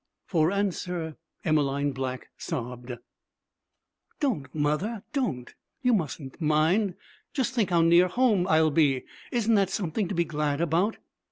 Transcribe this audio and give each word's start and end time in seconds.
For 0.25 0.51
answer, 0.51 1.15
Emmeline 1.45 1.91
Black 1.91 2.29
sobbed. 2.35 2.97
'Don't, 4.19 4.55
mother, 4.55 5.03
don't. 5.13 5.53
You 5.83 5.93
mustn't 5.93 6.41
mind. 6.41 6.95
Just 7.33 7.53
think 7.53 7.69
how 7.69 7.81
near 7.83 8.07
home 8.07 8.47
I'll 8.47 8.71
be! 8.71 9.03
Isn't 9.31 9.53
that 9.53 9.69
something 9.69 10.07
to 10.07 10.15
be 10.15 10.25
glad 10.25 10.59
about?' 10.59 10.97